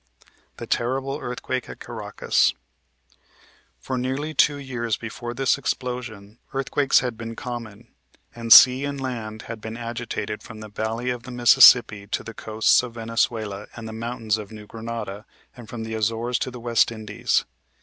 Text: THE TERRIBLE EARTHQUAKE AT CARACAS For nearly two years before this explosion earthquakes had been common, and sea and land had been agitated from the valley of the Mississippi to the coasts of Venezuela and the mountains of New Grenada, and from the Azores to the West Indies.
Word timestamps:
THE 0.57 0.65
TERRIBLE 0.65 1.19
EARTHQUAKE 1.19 1.69
AT 1.69 1.79
CARACAS 1.79 2.55
For 3.77 3.99
nearly 3.99 4.33
two 4.33 4.57
years 4.57 4.97
before 4.97 5.35
this 5.35 5.59
explosion 5.59 6.39
earthquakes 6.55 7.01
had 7.01 7.15
been 7.19 7.35
common, 7.35 7.87
and 8.33 8.51
sea 8.51 8.83
and 8.83 8.99
land 8.99 9.43
had 9.43 9.61
been 9.61 9.77
agitated 9.77 10.41
from 10.41 10.59
the 10.59 10.69
valley 10.69 11.11
of 11.11 11.21
the 11.21 11.29
Mississippi 11.29 12.07
to 12.07 12.23
the 12.23 12.33
coasts 12.33 12.81
of 12.81 12.95
Venezuela 12.95 13.67
and 13.75 13.87
the 13.87 13.93
mountains 13.93 14.39
of 14.39 14.51
New 14.51 14.65
Grenada, 14.65 15.23
and 15.55 15.69
from 15.69 15.83
the 15.83 15.93
Azores 15.93 16.39
to 16.39 16.49
the 16.49 16.59
West 16.59 16.91
Indies. 16.91 17.45